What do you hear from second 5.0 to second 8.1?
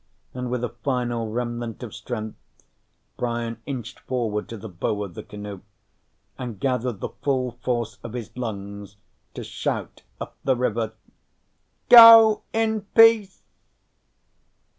of the canoe and gathered the full force